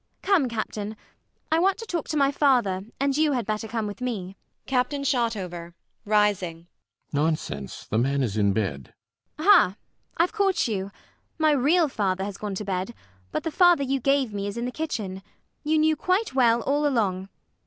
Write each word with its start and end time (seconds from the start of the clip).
Come, 0.23 0.49
Captain: 0.49 0.97
I 1.51 1.59
want 1.59 1.77
to 1.77 1.85
talk 1.85 2.07
to 2.07 2.17
my 2.17 2.31
father; 2.31 2.85
and 2.99 3.15
you 3.15 3.33
had 3.33 3.45
better 3.45 3.67
come 3.67 3.85
with 3.85 4.01
me. 4.01 4.35
CAPTAIN 4.65 5.03
SHOTOVER 5.03 5.75
[rising]. 6.05 6.65
Nonsense! 7.13 7.85
the 7.85 7.99
man 7.99 8.23
is 8.23 8.35
in 8.35 8.51
bed. 8.51 8.95
ELLIE. 9.37 9.47
Aha! 9.47 9.75
I've 10.17 10.33
caught 10.33 10.67
you. 10.67 10.89
My 11.37 11.51
real 11.51 11.87
father 11.87 12.23
has 12.23 12.37
gone 12.37 12.55
to 12.55 12.65
bed; 12.65 12.95
but 13.31 13.43
the 13.43 13.51
father 13.51 13.83
you 13.83 13.99
gave 13.99 14.33
me 14.33 14.47
is 14.47 14.57
in 14.57 14.65
the 14.65 14.71
kitchen. 14.71 15.21
You 15.63 15.77
knew 15.77 15.95
quite 15.95 16.33
well 16.33 16.61
all 16.61 16.87
along. 16.87 17.29